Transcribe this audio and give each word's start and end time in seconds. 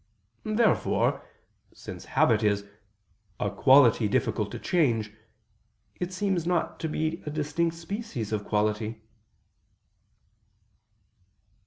Therefore, 0.55 1.21
since 1.75 2.05
habit 2.05 2.41
is 2.41 2.65
"a 3.39 3.51
quality 3.51 4.07
difficult 4.07 4.49
to 4.51 4.57
change," 4.57 5.13
it 5.99 6.11
seems 6.11 6.47
not 6.47 6.79
to 6.79 6.89
be 6.89 7.21
a 7.27 7.29
distinct 7.29 7.75
species 7.75 8.31
of 8.33 8.43
quality. 8.43 8.99